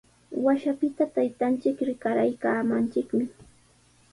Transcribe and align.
Washapita 0.45 1.03
taytanchik 1.17 1.77
rikaraaykaamanchikmi. 1.91 3.25